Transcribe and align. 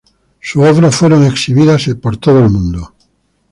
Sus 0.39 0.65
obras 0.65 0.95
fueron 0.95 1.23
exhibidas 1.25 1.87
en 1.87 1.99
todo 2.01 2.39
el 2.39 2.49
mundo. 2.49 2.95